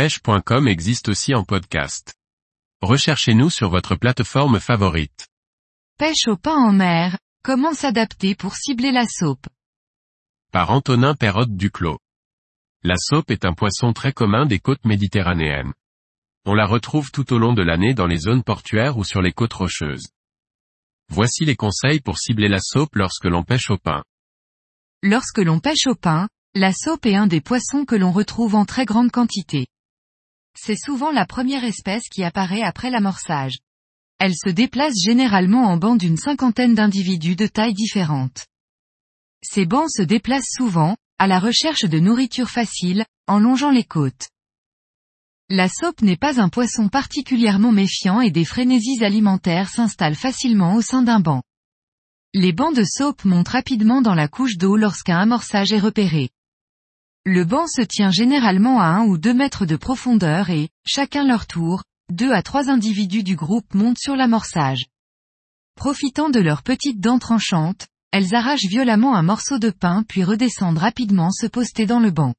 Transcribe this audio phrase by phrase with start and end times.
[0.00, 2.14] pêche.com existe aussi en podcast.
[2.80, 5.28] Recherchez-nous sur votre plateforme favorite.
[5.98, 9.46] Pêche au pain en mer, comment s'adapter pour cibler la saupe?
[10.52, 11.98] Par Antonin Perrotte Duclos.
[12.82, 15.74] La saupe est un poisson très commun des côtes méditerranéennes.
[16.46, 19.32] On la retrouve tout au long de l'année dans les zones portuaires ou sur les
[19.32, 20.08] côtes rocheuses.
[21.10, 24.02] Voici les conseils pour cibler la saupe lorsque l'on pêche au pain.
[25.02, 28.64] Lorsque l'on pêche au pain, la saupe est un des poissons que l'on retrouve en
[28.64, 29.66] très grande quantité.
[30.56, 33.58] C'est souvent la première espèce qui apparaît après l'amorçage.
[34.18, 38.46] Elle se déplace généralement en bancs d'une cinquantaine d'individus de tailles différentes.
[39.42, 44.28] Ces bancs se déplacent souvent, à la recherche de nourriture facile, en longeant les côtes.
[45.48, 50.82] La saupe n'est pas un poisson particulièrement méfiant et des frénésies alimentaires s'installent facilement au
[50.82, 51.42] sein d'un banc.
[52.34, 56.30] Les bancs de saupe montent rapidement dans la couche d'eau lorsqu'un amorçage est repéré.
[57.26, 61.46] Le banc se tient généralement à un ou deux mètres de profondeur et, chacun leur
[61.46, 64.86] tour, deux à trois individus du groupe montent sur l'amorçage.
[65.76, 70.78] Profitant de leurs petites dents tranchantes, elles arrachent violemment un morceau de pain puis redescendent
[70.78, 72.32] rapidement se poster dans le banc.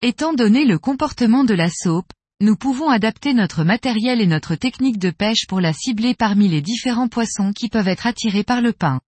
[0.00, 4.98] Étant donné le comportement de la saupe, nous pouvons adapter notre matériel et notre technique
[4.98, 8.72] de pêche pour la cibler parmi les différents poissons qui peuvent être attirés par le
[8.72, 9.00] pain.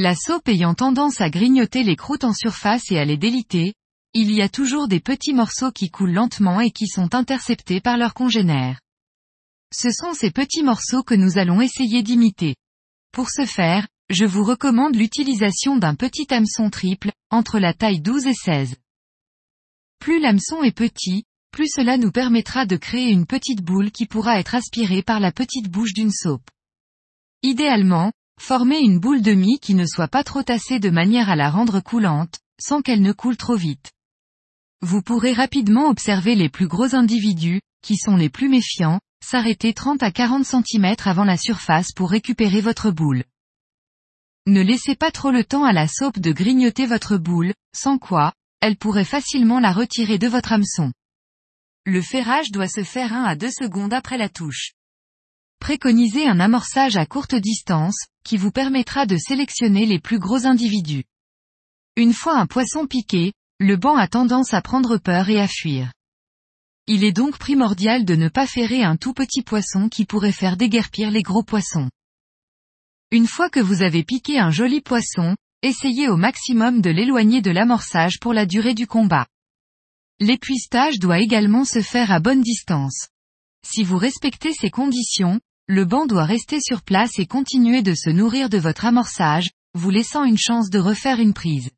[0.00, 3.74] La saupe ayant tendance à grignoter les croûtes en surface et à les déliter,
[4.14, 7.96] il y a toujours des petits morceaux qui coulent lentement et qui sont interceptés par
[7.96, 8.78] leurs congénères.
[9.74, 12.54] Ce sont ces petits morceaux que nous allons essayer d'imiter.
[13.10, 18.28] Pour ce faire, je vous recommande l'utilisation d'un petit hameçon triple, entre la taille 12
[18.28, 18.76] et 16.
[19.98, 24.38] Plus l'hameçon est petit, plus cela nous permettra de créer une petite boule qui pourra
[24.38, 26.48] être aspirée par la petite bouche d'une saupe.
[27.42, 31.36] Idéalement, formez une boule de mie qui ne soit pas trop tassée de manière à
[31.36, 33.92] la rendre coulante, sans qu'elle ne coule trop vite.
[34.80, 40.02] Vous pourrez rapidement observer les plus gros individus, qui sont les plus méfiants, s'arrêter 30
[40.02, 43.24] à 40 cm avant la surface pour récupérer votre boule.
[44.46, 48.32] Ne laissez pas trop le temps à la saupe de grignoter votre boule, sans quoi,
[48.60, 50.92] elle pourrait facilement la retirer de votre hameçon.
[51.84, 54.72] Le ferrage doit se faire 1 à 2 secondes après la touche.
[55.60, 61.04] Préconisez un amorçage à courte distance, qui vous permettra de sélectionner les plus gros individus.
[61.96, 65.92] Une fois un poisson piqué, le banc a tendance à prendre peur et à fuir.
[66.86, 70.56] Il est donc primordial de ne pas ferrer un tout petit poisson qui pourrait faire
[70.56, 71.90] déguerpir les gros poissons.
[73.10, 77.50] Une fois que vous avez piqué un joli poisson, essayez au maximum de l'éloigner de
[77.50, 79.26] l'amorçage pour la durée du combat.
[80.20, 83.08] L'épuistage doit également se faire à bonne distance.
[83.66, 85.40] Si vous respectez ces conditions,
[85.70, 89.90] le banc doit rester sur place et continuer de se nourrir de votre amorçage, vous
[89.90, 91.68] laissant une chance de refaire une prise.